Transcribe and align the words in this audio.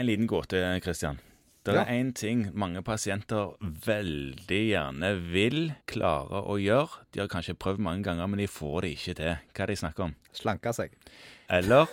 En 0.00 0.06
liten 0.06 0.26
gåte, 0.26 0.80
Christian. 0.80 1.18
Det 1.68 1.74
er 1.76 1.90
én 1.92 2.14
ting 2.16 2.46
mange 2.56 2.80
pasienter 2.80 3.50
veldig 3.84 4.60
gjerne 4.70 5.10
vil 5.28 5.74
klare 5.90 6.40
å 6.48 6.54
gjøre. 6.56 7.02
De 7.12 7.20
har 7.20 7.28
kanskje 7.28 7.52
prøvd 7.60 7.82
mange 7.84 8.06
ganger, 8.06 8.30
men 8.32 8.40
de 8.40 8.46
får 8.48 8.86
det 8.86 8.92
ikke 8.94 9.14
til. 9.18 9.34
Hva 9.52 9.66
er 9.66 9.68
det 9.68 9.76
de 9.76 9.82
snakker 9.82 10.06
om? 10.06 10.14
Slanke 10.38 10.72
seg. 10.72 10.94
Eller 11.52 11.84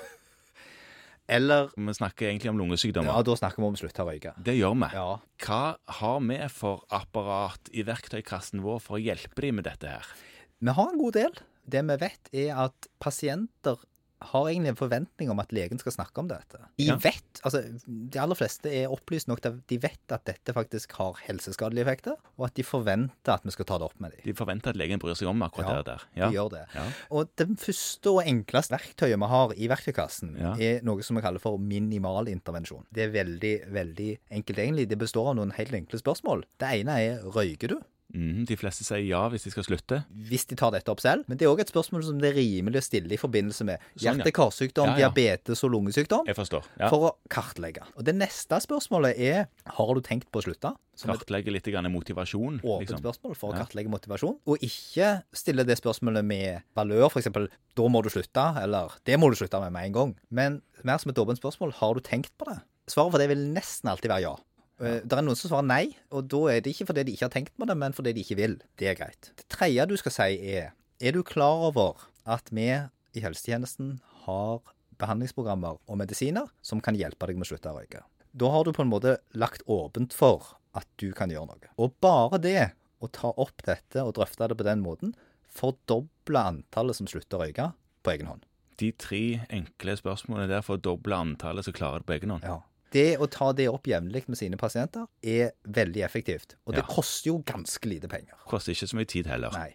Eller 1.36 1.68
vi 1.76 1.98
snakker 1.98 2.30
egentlig 2.30 2.54
om 2.54 2.62
lungesykdommer. 2.62 3.12
Ja, 3.12 3.26
da 3.28 3.36
snakker 3.42 3.60
vi 3.60 3.68
om 3.68 3.76
å 3.76 3.82
slutte 3.82 4.06
å 4.06 4.08
røyke. 4.08 4.32
Det 4.40 4.56
gjør 4.56 4.80
vi. 4.86 4.92
Ja. 4.96 5.10
Hva 5.44 5.62
har 6.00 6.24
vi 6.30 6.40
for 6.56 6.88
apparat 6.96 7.68
i 7.76 7.84
verktøykassen 7.92 8.64
vår 8.64 8.80
for 8.88 8.96
å 8.96 9.04
hjelpe 9.04 9.44
dem 9.44 9.60
med 9.60 9.68
dette 9.68 9.98
her? 9.98 10.16
Vi 10.64 10.80
har 10.80 10.96
en 10.96 11.04
god 11.04 11.20
del. 11.20 11.36
Det 11.68 11.84
vi 11.92 12.00
vet, 12.08 12.32
er 12.32 12.56
at 12.70 12.88
pasienter 13.04 13.84
har 14.22 14.48
egentlig 14.50 14.70
en 14.74 14.76
forventning 14.80 15.30
om 15.30 15.40
at 15.40 15.52
legen 15.54 15.78
skal 15.80 15.92
snakke 15.94 16.18
om 16.18 16.28
dette. 16.28 16.58
De 16.78 16.86
Ja. 16.88 16.96
vet, 16.96 17.42
altså 17.44 17.62
De 17.88 18.20
aller 18.20 18.36
fleste 18.36 18.66
er 18.66 18.88
opplyst 18.90 19.28
nok 19.28 19.42
til 19.42 19.52
at 19.52 19.68
de 19.68 19.78
vet 19.78 20.12
at 20.12 20.26
dette 20.26 20.54
faktisk 20.54 20.92
har 20.98 21.14
helseskadelige 21.28 21.86
effekter, 21.86 22.16
og 22.38 22.46
at 22.48 22.54
de 22.56 22.64
forventer 22.64 23.34
at 23.34 23.44
vi 23.46 23.52
skal 23.52 23.66
ta 23.66 23.78
det 23.78 23.84
opp 23.86 24.00
med 24.00 24.12
dem. 24.12 24.20
De 24.26 24.34
forventer 24.34 24.70
at 24.70 24.76
legen 24.76 25.00
bryr 25.00 25.14
seg 25.16 25.28
om 25.30 25.40
akkurat 25.46 25.70
Ja, 25.70 25.76
det 25.78 25.86
der. 25.86 26.04
Ja, 26.16 26.30
De 26.30 26.36
gjør 26.36 26.50
det. 26.50 26.66
Ja. 26.74 26.86
Og 27.12 27.30
det 27.38 27.48
første 27.60 28.10
og 28.10 28.24
enkleste 28.26 28.72
verktøyet 28.78 29.20
vi 29.20 29.26
har 29.28 29.54
i 29.56 29.68
verktøykassen, 29.68 30.36
er 30.60 30.82
noe 30.84 31.04
som 31.04 31.16
vi 31.16 31.22
kaller 31.22 31.40
for 31.40 31.58
minimal 31.58 32.28
intervensjon. 32.28 32.86
Det 32.92 33.04
er 33.08 33.12
veldig, 33.24 33.72
veldig 33.72 34.18
enkelt 34.32 34.58
egentlig. 34.58 34.88
Det 34.90 34.98
består 34.98 35.30
av 35.30 35.36
noen 35.36 35.52
helt 35.54 35.72
enkle 35.74 36.00
spørsmål. 36.00 36.44
Det 36.60 36.68
ene 36.82 36.98
er 36.98 37.22
røyker 37.24 37.68
du? 37.70 37.80
Mhm, 38.14 38.46
de 38.48 38.56
fleste 38.56 38.86
sier 38.88 39.04
ja 39.04 39.28
hvis 39.30 39.44
de 39.44 39.52
skal 39.52 39.64
slutte. 39.68 39.98
hvis 40.16 40.46
de 40.48 40.56
tar 40.56 40.72
dette 40.72 40.88
opp 40.90 41.02
selv. 41.04 41.26
Men 41.28 41.38
det 41.38 41.46
er 41.46 41.52
òg 41.52 41.60
et 41.60 41.72
spørsmål 41.72 42.04
som 42.08 42.18
det 42.22 42.30
er 42.32 42.38
rimelig 42.40 42.80
å 42.80 42.84
stille 42.86 43.12
i 43.12 43.18
forbindelse 43.20 43.66
med 43.68 43.80
Sånn, 43.98 44.22
hjerte-karsykdom, 44.24 44.88
Ja, 44.96 44.98
ja. 44.98 45.10
diabetes 45.10 45.64
og 45.64 45.72
lungesykdom, 45.72 46.26
Jeg 46.26 46.36
forstår. 46.38 46.64
Ja. 46.80 46.90
for 46.90 47.00
å 47.12 47.16
kartlegge. 47.30 47.84
Og 47.98 48.04
Det 48.06 48.16
neste 48.16 48.56
spørsmålet 48.64 49.20
er 49.20 49.48
har 49.66 49.94
du 49.94 50.02
tenkt 50.02 50.32
på 50.32 50.40
å 50.40 50.44
slutte? 50.44 50.76
Som 50.96 51.12
Kartlegge 51.12 51.52
litt 51.52 51.64
grann 51.66 51.86
motivasjon. 51.92 52.62
åpent 52.64 52.88
Liksom. 52.90 53.02
spørsmål 53.04 53.36
for 53.38 53.54
å 53.54 53.58
kartlegge 53.60 53.88
motivasjon. 53.90 54.40
Og 54.48 54.58
ikke 54.60 55.22
stille 55.32 55.64
det 55.64 55.78
spørsmålet 55.78 56.26
med 56.26 56.64
valør, 56.76 57.06
f.eks. 57.12 57.28
da 57.76 57.84
må 57.88 58.02
du 58.02 58.10
slutte, 58.10 58.58
eller 58.64 58.90
det 59.06 59.20
må 59.20 59.30
du 59.30 59.36
slutte 59.36 59.60
med 59.62 59.74
med 59.74 59.86
en 59.86 59.94
gang. 59.94 60.16
Men 60.32 60.62
mer 60.84 60.98
som 60.98 61.12
et 61.12 61.16
åpent 61.18 61.38
spørsmål 61.40 61.74
har 61.74 61.94
du 61.94 62.00
tenkt 62.00 62.32
på 62.40 62.46
det? 62.48 62.62
Svaret 62.88 63.12
på 63.12 63.18
det 63.20 63.28
vil 63.28 63.54
nesten 63.54 63.90
alltid 63.92 64.10
være 64.10 64.22
ja. 64.22 64.36
Eh, 64.80 65.00
Det 65.02 65.14
er 65.14 65.24
noen 65.26 65.36
som 65.36 65.50
svarer 65.50 65.66
nei, 65.68 65.96
og 66.12 66.28
da 66.30 66.42
er 66.54 66.62
det 66.62 66.74
ikke 66.76 66.88
fordi 66.92 67.04
de 67.08 67.16
ikke 67.16 67.26
har 67.26 67.34
tenkt 67.34 67.54
på 67.58 67.66
det, 67.66 67.78
men 67.78 67.94
fordi 67.94 68.14
de 68.14 68.22
ikke 68.22 68.38
vil. 68.38 68.58
Det 68.78 68.88
er 68.92 68.96
greit. 69.00 69.32
Det 69.36 69.48
tredje 69.50 69.88
du 69.90 69.96
skal 69.98 70.12
si 70.12 70.30
er 70.58 70.74
er 71.00 71.12
du 71.14 71.22
klar 71.24 71.62
over 71.70 72.08
at 72.26 72.50
vi 72.52 72.68
i 73.14 73.22
helsetjenesten 73.22 74.00
har 74.26 74.62
behandlingsprogrammer 74.98 75.78
og 75.88 75.98
medisiner 75.98 76.50
som 76.66 76.82
kan 76.82 76.98
hjelpe 76.98 77.28
deg 77.30 77.38
med 77.38 77.46
å 77.46 77.52
slutte 77.52 77.70
å 77.70 77.78
røyke? 77.78 78.02
Da 78.38 78.50
har 78.54 78.64
du 78.66 78.72
på 78.74 78.82
en 78.82 78.90
måte 78.90 79.18
lagt 79.34 79.64
åpent 79.68 80.14
for 80.14 80.58
at 80.78 80.88
du 80.98 81.12
kan 81.14 81.30
gjøre 81.30 81.48
noe. 81.50 81.70
Og 81.78 81.94
bare 82.02 82.38
det 82.42 82.72
å 83.02 83.10
ta 83.14 83.30
opp 83.38 83.62
dette 83.66 84.02
og 84.04 84.16
drøfte 84.18 84.48
det 84.50 84.58
på 84.58 84.66
den 84.66 84.82
måten, 84.82 85.14
fordobler 85.50 86.52
antallet 86.52 86.98
som 86.98 87.10
slutter 87.10 87.38
å 87.38 87.46
røyke 87.46 87.72
på 88.06 88.14
egen 88.14 88.30
hånd. 88.30 88.46
De 88.78 88.92
tre 88.94 89.42
enkle 89.50 89.96
spørsmålene 89.98 90.50
der 90.52 90.66
for 90.66 90.78
å 90.78 90.82
doble 90.82 91.18
antallet 91.18 91.66
som 91.66 91.74
klarer 91.74 92.04
det 92.04 92.10
på 92.10 92.18
egen 92.18 92.34
hånd. 92.36 92.46
Ja. 92.46 92.60
Det 92.92 93.18
å 93.20 93.28
ta 93.30 93.52
det 93.54 93.68
opp 93.68 93.84
jevnlig 93.84 94.28
med 94.30 94.38
sine 94.40 94.56
pasienter 94.58 95.08
er 95.24 95.52
veldig 95.68 96.04
effektivt. 96.06 96.56
Og 96.66 96.74
det 96.74 96.84
Ja. 96.86 96.88
koster 96.94 97.28
jo 97.32 97.40
ganske 97.44 97.86
lite 97.86 98.08
penger. 98.08 98.34
Koster 98.48 98.72
ikke 98.72 98.88
så 98.88 98.96
mye 98.96 99.06
tid 99.08 99.26
heller. 99.28 99.52
Nei. 99.52 99.74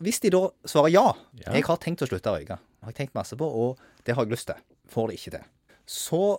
Hvis 0.00 0.20
de 0.20 0.30
da 0.30 0.48
svarer 0.64 0.90
ja, 0.92 1.12
Ja. 1.36 1.52
jeg 1.52 1.64
har 1.64 1.76
tenkt 1.76 2.00
å 2.00 2.08
slutte 2.08 2.30
å 2.32 2.38
røyke, 2.38 2.58
har 2.82 2.92
jeg 2.92 2.94
tenkt 2.94 3.14
masse 3.14 3.36
på, 3.36 3.44
og 3.44 3.78
det 4.04 4.14
har 4.16 4.24
jeg 4.24 4.32
lyst 4.32 4.46
til, 4.46 4.56
får 4.88 5.08
det 5.08 5.18
ikke 5.18 5.30
til, 5.32 5.44
så 5.86 6.38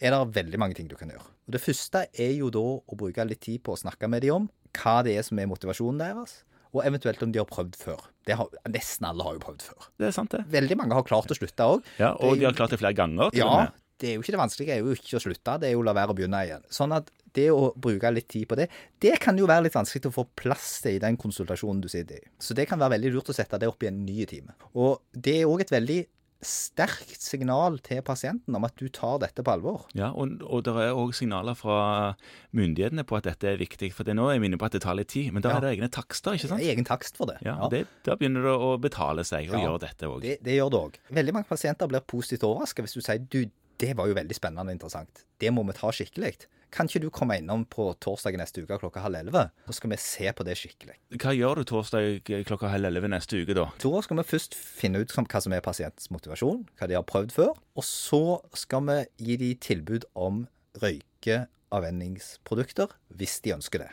er 0.00 0.10
det 0.10 0.34
veldig 0.34 0.58
mange 0.58 0.74
ting 0.76 0.86
du 0.88 0.94
kan 0.96 1.08
gjøre. 1.10 1.26
Og 1.26 1.50
Det 1.50 1.60
første 1.60 2.06
er 2.16 2.32
jo 2.38 2.48
da 2.50 2.60
å 2.60 2.96
bruke 2.96 3.26
litt 3.26 3.40
tid 3.40 3.62
på 3.64 3.72
å 3.74 3.78
snakke 3.82 4.08
med 4.08 4.22
dem 4.22 4.34
om 4.34 4.50
hva 4.72 5.02
det 5.02 5.18
er 5.18 5.22
som 5.22 5.36
er 5.40 5.46
motivasjonen 5.46 5.98
deres, 5.98 6.44
og 6.72 6.84
eventuelt 6.84 7.20
om 7.24 7.32
de 7.32 7.40
har 7.40 7.46
prøvd 7.46 7.74
før. 7.74 7.98
Det 8.24 8.36
har, 8.36 8.46
nesten 8.68 9.04
alle 9.08 9.24
har 9.24 9.32
jo 9.34 9.40
prøvd 9.40 9.62
før. 9.62 9.88
Det 9.98 10.06
er 10.06 10.12
sant, 10.12 10.30
det. 10.30 10.44
Veldig 10.46 10.76
mange 10.78 10.92
har 10.94 11.02
klart 11.02 11.26
å 11.26 11.34
slutte 11.36 11.66
òg. 11.66 11.82
Ja, 11.98 12.12
Og 12.20 12.38
de 12.38 12.44
har 12.44 12.52
klart 12.54 12.70
det 12.70 12.78
flere 12.78 12.94
ganger. 12.94 13.32
til 13.32 13.42
og 13.42 13.50
Ja, 13.50 13.56
med. 13.64 13.72
Det 14.00 14.08
er 14.10 14.14
jo 14.16 14.22
ikke 14.24 14.34
det 14.34 14.40
vanskelige, 14.40 14.74
er 14.76 14.84
jo 14.84 14.94
ikke 14.96 15.18
å 15.18 15.22
slutte, 15.22 15.56
det 15.60 15.68
er 15.70 15.74
jo 15.76 15.82
å 15.82 15.86
la 15.86 15.94
være 15.96 16.14
å 16.14 16.18
begynne 16.18 16.40
igjen. 16.46 16.64
Sånn 16.72 16.94
at 16.96 17.10
det 17.36 17.48
å 17.54 17.70
bruke 17.78 18.10
litt 18.10 18.26
tid 18.32 18.48
på 18.50 18.56
det, 18.58 18.66
det 19.04 19.18
kan 19.22 19.36
jo 19.38 19.46
være 19.46 19.68
litt 19.68 19.76
vanskelig 19.76 20.08
å 20.10 20.14
få 20.16 20.24
plass 20.40 20.80
til 20.82 20.96
i 20.98 21.02
den 21.02 21.16
konsultasjonen 21.20 21.80
du 21.84 21.88
sitter 21.92 22.18
i. 22.18 22.30
Så 22.42 22.56
det 22.58 22.66
kan 22.70 22.80
være 22.80 22.96
veldig 22.96 23.12
lurt 23.14 23.30
å 23.30 23.36
sette 23.36 23.60
det 23.60 23.68
opp 23.70 23.84
i 23.84 23.90
en 23.92 24.00
ny 24.06 24.24
time. 24.26 24.56
Og 24.74 24.98
det 25.14 25.42
er 25.42 25.46
òg 25.52 25.60
et 25.66 25.70
veldig 25.76 26.00
sterkt 26.40 27.20
signal 27.20 27.74
til 27.84 28.00
pasienten 28.00 28.54
om 28.56 28.64
at 28.64 28.72
du 28.80 28.86
tar 28.88 29.18
dette 29.20 29.42
på 29.44 29.52
alvor. 29.52 29.82
Ja, 29.92 30.08
og, 30.16 30.38
og 30.48 30.62
det 30.64 30.72
er 30.72 30.96
òg 30.96 31.12
signaler 31.14 31.52
fra 31.58 32.14
myndighetene 32.56 33.04
på 33.04 33.18
at 33.18 33.26
dette 33.28 33.50
er 33.52 33.58
viktig. 33.60 33.90
For 33.92 34.08
det 34.08 34.14
nå 34.16 34.28
er 34.30 34.38
jeg 34.38 34.48
inne 34.48 34.58
på 34.60 34.64
at 34.70 34.76
det 34.76 34.82
tar 34.86 34.96
litt 34.96 35.10
tid, 35.12 35.28
men 35.36 35.44
da 35.44 35.52
Ja. 35.52 35.58
er 35.60 35.66
det 35.66 35.72
egne 35.76 35.90
takster, 35.92 36.32
ikke 36.38 36.48
sant? 36.48 36.64
egen 36.64 36.88
takst 36.88 37.20
for 37.20 37.28
det. 37.28 37.36
Ja, 37.44 37.58
og 37.60 37.70
det, 37.74 37.82
Da 38.08 38.16
begynner 38.16 38.42
det 38.48 38.56
å 38.56 38.72
betale 38.80 39.24
seg 39.28 39.50
å 39.50 39.58
Ja. 39.58 39.66
gjøre 39.68 39.80
dette 39.84 40.08
òg. 40.08 40.20
Det, 40.24 40.38
det 40.42 40.56
gjør 40.56 40.70
det 40.72 40.80
òg. 40.80 40.98
Veldig 41.20 41.32
mange 41.36 41.48
pasienter 41.52 41.86
blir 41.92 42.00
positivt 42.00 42.48
overraska 42.48 42.82
hvis 42.82 42.94
du 42.96 43.00
sier 43.04 43.18
du, 43.20 43.44
det 43.80 43.92
var 43.98 44.04
jo 44.10 44.14
veldig 44.18 44.36
spennende 44.36 44.68
og 44.68 44.74
interessant. 44.76 45.14
Det 45.40 45.50
må 45.54 45.60
vi 45.68 45.74
ta 45.76 45.88
skikkelig. 45.94 46.34
Kan 46.70 46.86
ikke 46.86 47.00
du 47.02 47.08
komme 47.10 47.34
innom 47.40 47.64
på 47.66 47.88
torsdag 48.02 48.36
neste 48.38 48.62
uke 48.62 48.76
klokka 48.78 49.00
halv 49.02 49.16
elleve? 49.18 49.48
Så 49.66 49.72
skal 49.80 49.90
vi 49.90 49.96
se 49.98 50.30
på 50.36 50.44
det 50.46 50.54
skikkelig. 50.60 50.94
Hva 51.18 51.32
gjør 51.34 51.54
du 51.58 51.64
torsdag 51.66 52.22
klokka 52.46 52.70
halv 52.70 52.86
elleve 52.86 53.08
neste 53.10 53.40
uke, 53.42 53.54
da? 53.58 53.66
Da 53.82 54.02
skal 54.06 54.16
vi 54.20 54.24
først 54.30 54.54
finne 54.54 55.02
ut 55.02 55.10
hva 55.16 55.40
som 55.42 55.52
er 55.56 55.66
pasientens 55.66 56.10
motivasjon, 56.14 56.60
hva 56.78 56.84
de 56.86 56.94
har 56.98 57.06
prøvd 57.08 57.30
før. 57.34 57.52
Og 57.74 57.84
så 57.86 58.38
skal 58.54 58.82
vi 58.86 58.98
gi 59.26 59.34
de 59.42 59.50
tilbud 59.66 60.02
om 60.14 60.46
røykeavvenningsprodukter, 60.78 62.88
hvis 63.18 63.34
de 63.42 63.56
ønsker 63.58 63.78
det. 63.86 63.92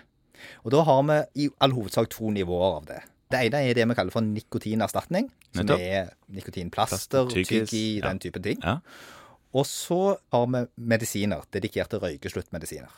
Og 0.62 0.70
da 0.76 0.80
har 0.86 1.02
vi 1.10 1.18
i 1.48 1.50
all 1.64 1.74
hovedsak 1.74 2.08
to 2.14 2.30
nivåer 2.30 2.72
av 2.78 2.86
det. 2.92 3.02
Det 3.28 3.40
ene 3.50 3.60
er 3.66 3.74
det 3.76 3.84
vi 3.90 3.98
kaller 3.98 4.14
for 4.14 4.24
nikotinerstatning, 4.24 5.26
som 5.52 5.66
Nettopp. 5.66 5.82
er 5.82 6.14
nikotinplaster, 6.32 7.26
Plaster, 7.26 7.34
tyggis, 7.34 7.50
tygg 7.50 7.74
i, 7.76 7.98
ja. 7.98 8.04
den 8.08 8.20
type 8.24 8.40
ting. 8.44 8.60
Ja, 8.62 8.78
Og 9.56 9.64
så 9.66 10.18
har 10.34 10.46
vi 10.52 10.62
medisiner, 10.92 11.46
dedikerte 11.56 12.00
røykesluttmedisiner. 12.02 12.92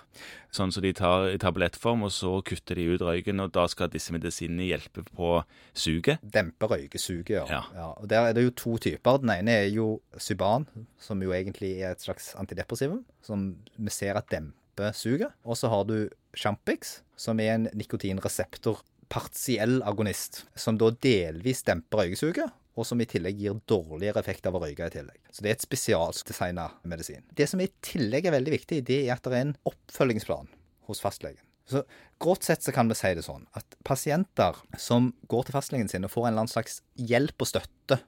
Sånn 0.56 0.74
som 0.74 0.84
de 0.84 0.92
tar 0.98 1.28
i 1.30 1.38
tablettform, 1.42 2.08
og 2.08 2.14
så 2.14 2.32
kutter 2.46 2.80
de 2.80 2.88
ut 2.96 3.04
røyken, 3.06 3.42
og 3.44 3.54
da 3.56 3.68
skal 3.70 3.92
disse 3.94 4.14
medisinene 4.16 4.66
hjelpe 4.72 5.06
på 5.06 5.32
suget. 5.78 6.24
Dempe 6.24 6.70
røykesuget, 6.72 7.36
ja. 7.38 7.64
Ja. 7.76 7.92
Og 7.94 8.10
Der 8.10 8.30
er 8.30 8.38
det 8.38 8.48
jo 8.48 8.56
to 8.58 8.78
typer. 8.90 9.22
Den 9.22 9.34
ene 9.38 9.60
er 9.62 9.70
jo 9.70 10.00
Syban, 10.18 10.68
som 10.98 11.22
jo 11.22 11.36
egentlig 11.36 11.76
er 11.84 11.94
et 11.94 12.02
slags 12.06 12.34
antidepressivum, 12.40 13.04
som 13.22 13.52
vi 13.78 13.94
ser 13.94 14.18
at 14.18 14.30
demper 14.34 14.96
suget. 14.98 15.36
Og 15.46 15.58
så 15.60 15.70
har 15.70 15.86
du 15.86 16.10
Champix, 16.38 17.02
som 17.20 17.40
er 17.40 17.56
en 17.56 17.70
nikotinreseptor 17.78 18.82
partiell 19.10 19.82
agonist, 19.90 20.44
som 20.56 20.78
da 20.78 20.92
delvis 21.04 21.64
demper 21.66 22.04
røykesuget, 22.04 22.52
og 22.80 22.88
som 22.88 23.02
i 23.02 23.08
tillegg 23.10 23.42
gir 23.42 23.60
dårligere 23.70 24.22
effekt 24.24 24.48
av 24.48 24.56
å 24.56 24.64
røyke 24.64 24.88
i 24.88 24.94
tillegg. 24.94 25.20
Så 25.32 25.44
det 25.44 25.52
er 25.52 25.58
et 25.58 25.66
spesialdesigna 25.66 26.70
medisin. 26.88 27.26
Det 27.36 27.50
som 27.52 27.62
i 27.62 27.70
tillegg 27.86 28.30
er 28.30 28.38
veldig 28.38 28.56
viktig, 28.56 28.82
det 28.88 29.02
er 29.06 29.18
at 29.18 29.28
det 29.28 29.36
er 29.36 29.50
en 29.50 29.58
oppfølgingsplan 29.70 30.50
hos 30.90 31.04
fastlegen. 31.04 31.44
Så 31.70 31.84
Grovt 32.20 32.48
sett 32.48 32.66
så 32.66 32.74
kan 32.76 32.90
vi 32.90 32.98
si 32.98 33.12
det 33.16 33.24
sånn 33.24 33.46
at 33.56 33.78
pasienter 33.88 34.58
som 34.82 35.12
går 35.32 35.48
til 35.48 35.56
fastlegen 35.56 35.92
sin 35.92 36.08
og 36.08 36.12
får 36.12 36.26
en 36.26 36.32
eller 36.32 36.44
annen 36.44 36.52
slags 36.52 36.82
hjelp 37.00 37.46
og 37.46 37.48
støtte, 37.52 38.00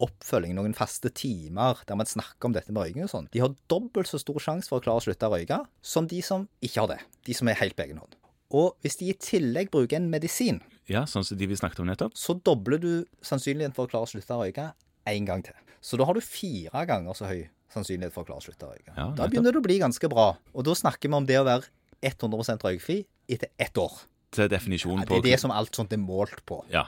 oppfølging, 0.00 0.54
noen 0.56 0.72
faste 0.74 1.10
timer 1.12 1.82
der 1.86 1.98
man 2.00 2.08
snakker 2.08 2.48
om 2.48 2.54
dette 2.56 2.72
med 2.72 2.86
røyking 2.86 3.04
og 3.04 3.12
sånn, 3.12 3.28
de 3.34 3.42
har 3.44 3.52
dobbelt 3.70 4.08
så 4.08 4.18
stor 4.18 4.40
sjanse 4.40 4.72
for 4.72 4.80
å 4.80 4.86
klare 4.86 5.02
å 5.02 5.04
slutte 5.04 5.28
å 5.28 5.34
røyke 5.36 5.60
som 5.84 6.08
de 6.10 6.22
som 6.24 6.48
ikke 6.64 6.80
har 6.80 6.90
det. 6.94 6.98
De 7.28 7.36
som 7.36 7.50
er 7.52 7.60
helt 7.60 7.76
på 7.76 7.84
egen 7.84 8.00
hånd. 8.00 8.16
Og 8.56 8.74
hvis 8.82 8.98
de 8.98 9.12
i 9.12 9.18
tillegg 9.20 9.70
bruker 9.70 10.00
en 10.00 10.08
medisin, 10.10 10.58
Ja, 10.90 11.04
sånn 11.06 11.24
som 11.26 11.38
de 11.38 11.46
vi 11.46 11.56
snakket 11.58 11.80
om 11.84 11.86
nettopp. 11.90 12.16
så 12.18 12.34
dobler 12.42 12.80
du 12.82 12.92
sannsynligheten 13.22 13.76
for 13.76 13.86
å 13.86 13.90
klare 13.92 14.08
å 14.08 14.10
slutte 14.10 14.34
å 14.34 14.42
røyke 14.42 14.72
én 15.06 15.26
gang 15.28 15.42
til. 15.46 15.54
Så 15.80 15.96
da 15.96 16.04
har 16.08 16.14
du 16.14 16.20
fire 16.20 16.82
ganger 16.88 17.14
så 17.16 17.28
høy 17.30 17.44
sannsynlighet 17.72 18.12
for 18.12 18.26
å 18.26 18.30
klare 18.32 18.42
å 18.42 18.46
slutte 18.48 18.66
å 18.66 18.72
røyke. 18.74 18.92
Ja, 18.96 19.06
da 19.16 19.28
begynner 19.30 19.54
det 19.54 19.62
å 19.62 19.64
bli 19.64 19.78
ganske 19.80 20.10
bra. 20.10 20.32
Og 20.52 20.66
da 20.66 20.74
snakker 20.74 21.08
vi 21.08 21.14
om 21.20 21.26
det 21.28 21.38
å 21.38 21.46
være 21.46 21.70
100% 22.02 22.66
røykfri 22.66 23.04
etter 23.30 23.52
ett 23.58 23.78
år. 23.78 24.02
Til 24.34 24.50
definisjonen 24.50 25.02
Ja, 25.02 25.06
på 25.06 25.16
det 25.18 25.30
er 25.30 25.36
det 25.36 25.40
som 25.42 25.50
alt 25.54 25.74
sånt 25.74 25.92
er 25.94 25.98
målt 26.02 26.42
på. 26.46 26.60
Ja. 26.70 26.84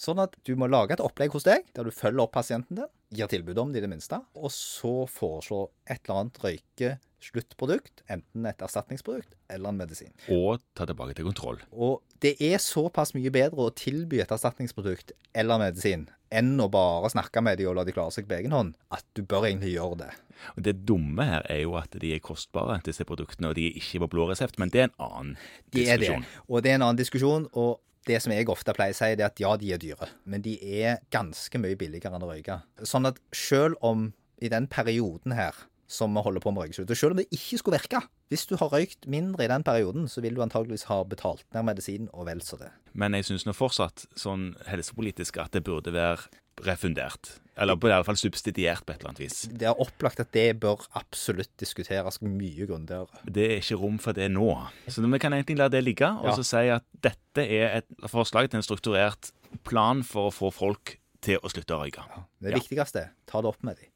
Sånn 0.00 0.20
at 0.20 0.34
du 0.44 0.54
må 0.56 0.68
lage 0.68 0.92
et 0.96 1.00
opplegg 1.04 1.32
hos 1.32 1.44
deg, 1.44 1.64
der 1.76 1.84
du 1.88 1.90
følger 1.94 2.24
opp 2.26 2.32
pasienten 2.36 2.76
din, 2.82 2.90
gir 3.12 3.28
tilbud 3.30 3.58
om 3.60 3.72
det 3.72 3.82
i 3.82 3.84
det 3.84 3.90
minste, 3.92 4.20
og 4.34 4.52
så 4.54 5.04
foreslår 5.10 5.68
et 5.90 6.00
eller 6.00 6.22
annet 6.22 6.40
røykesluttprodukt, 6.42 8.02
enten 8.12 8.48
et 8.48 8.64
erstatningsprodukt 8.64 9.36
eller 9.52 9.72
en 9.72 9.82
medisin. 9.82 10.14
Og 10.32 10.62
ta 10.78 10.86
tilbake 10.88 11.16
til 11.18 11.28
kontroll. 11.28 11.60
Og 11.72 12.00
det 12.24 12.36
er 12.40 12.62
såpass 12.62 13.14
mye 13.16 13.32
bedre 13.34 13.68
å 13.68 13.74
tilby 13.76 14.22
et 14.22 14.32
erstatningsprodukt 14.32 15.14
eller 15.36 15.60
medisin 15.62 16.08
enn 16.32 16.56
å 16.64 16.68
bare 16.72 17.10
snakke 17.12 17.42
med 17.44 17.60
dem 17.60 17.68
og 17.68 17.76
la 17.76 17.84
de 17.84 17.92
klare 17.92 18.14
seg 18.14 18.24
på 18.28 18.38
egen 18.38 18.54
hånd, 18.56 18.72
at 18.94 19.04
du 19.12 19.20
bør 19.20 19.44
egentlig 19.50 19.74
gjøre 19.74 19.98
det. 20.06 20.10
Og 20.56 20.64
Det 20.64 20.74
dumme 20.88 21.26
her 21.28 21.44
er 21.52 21.62
jo 21.66 21.76
at 21.76 21.92
de 22.00 22.14
er 22.14 22.22
kostbare, 22.24 22.80
disse 22.86 23.04
produktene, 23.04 23.50
og 23.52 23.58
de 23.58 23.68
er 23.68 23.76
ikke 23.78 24.00
på 24.06 24.12
blå 24.14 24.30
resept, 24.30 24.56
men 24.58 24.72
det 24.72 24.80
er 24.80 24.88
en 24.88 24.98
annen 25.10 25.34
De 25.74 25.84
er 25.84 26.00
det. 26.00 26.14
Og 26.48 26.64
det 26.64 26.72
er 26.72 26.80
en 26.80 26.88
annen 26.88 27.00
diskusjon. 27.00 27.50
og 27.52 27.80
det 28.08 28.18
som 28.22 28.34
jeg 28.34 28.48
ofte 28.50 28.74
pleier 28.76 28.94
å 28.94 28.98
si, 28.98 29.10
er 29.12 29.26
at 29.26 29.40
ja, 29.42 29.52
de 29.58 29.72
er 29.74 29.82
dyre, 29.82 30.08
men 30.24 30.42
de 30.44 30.56
er 30.82 31.02
ganske 31.14 31.60
mye 31.62 31.78
billigere 31.78 32.16
enn 32.16 32.26
å 32.26 32.30
røyke. 32.32 32.60
Sånn 32.88 33.06
at 33.10 33.20
selv 33.36 33.78
om 33.84 34.10
i 34.42 34.50
den 34.50 34.66
perioden 34.70 35.36
her 35.38 35.54
som 35.92 36.14
vi 36.16 36.22
holder 36.24 36.40
på 36.40 36.52
med 36.54 36.64
røykeslutt. 36.64 36.90
Og 36.90 36.98
selv 36.98 37.14
om 37.14 37.20
det 37.20 37.28
ikke 37.34 37.58
skulle 37.60 37.78
virke, 37.78 38.00
hvis 38.32 38.46
du 38.48 38.54
har 38.56 38.72
røykt 38.72 39.06
mindre 39.12 39.44
i 39.44 39.50
den 39.50 39.64
perioden, 39.66 40.06
så 40.08 40.22
vil 40.24 40.38
du 40.38 40.42
antageligvis 40.44 40.86
ha 40.88 41.02
betalt 41.04 41.44
ned 41.52 41.66
medisin 41.68 42.08
og 42.12 42.26
vel 42.30 42.40
så 42.44 42.56
det. 42.62 42.70
Men 42.96 43.16
jeg 43.18 43.28
syns 43.28 43.44
nå 43.44 43.52
fortsatt, 43.56 44.06
sånn 44.18 44.54
helsepolitisk, 44.70 45.36
at 45.42 45.52
det 45.52 45.64
burde 45.68 45.92
være 45.92 46.30
refundert. 46.60 47.38
Eller 47.56 47.76
på 47.76 47.88
i 47.88 47.92
alle 47.92 48.04
fall 48.06 48.16
subsidiert 48.16 48.84
på 48.86 48.92
et 48.94 49.00
eller 49.02 49.10
annet 49.12 49.20
vis. 49.26 49.42
Det 49.52 49.66
er 49.68 49.80
opplagt 49.80 50.20
at 50.20 50.30
det 50.32 50.58
bør 50.60 50.86
absolutt 50.96 51.50
diskuteres 51.60 52.20
mye 52.24 52.66
grundigere. 52.66 53.06
Det 53.28 53.44
er 53.50 53.60
ikke 53.60 53.76
rom 53.82 53.98
for 54.00 54.16
det 54.16 54.30
nå. 54.32 54.48
Så 54.88 55.04
vi 55.04 55.18
kan 55.20 55.32
egentlig 55.36 55.58
la 55.60 55.68
det 55.68 55.84
ligge, 55.84 56.08
og 56.08 56.30
Ja. 56.30 56.36
så 56.36 56.44
si 56.44 56.68
at 56.72 56.84
dette 57.02 57.44
er 57.44 57.76
et 57.82 57.86
forslag 58.08 58.48
til 58.50 58.56
en 58.58 58.62
strukturert 58.62 59.32
plan 59.64 60.02
for 60.02 60.30
å 60.30 60.34
få 60.34 60.52
folk 60.52 60.96
til 61.20 61.38
å 61.38 61.48
slutte 61.52 61.76
å 61.76 61.82
røyke. 61.84 62.02
Det 62.40 62.50
Ja. 62.52 62.58
viktigste 62.58 62.96
er 63.04 63.10
ta 63.26 63.40
det 63.42 63.48
opp 63.48 63.62
med 63.62 63.76
dem. 63.76 63.86